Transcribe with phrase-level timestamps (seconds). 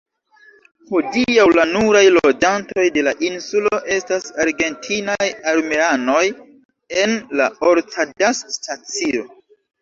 [0.91, 6.23] Hodiaŭ la nuraj loĝantoj de la insulo estas argentinaj armeanoj
[7.03, 9.29] en la Orcadas-stacio.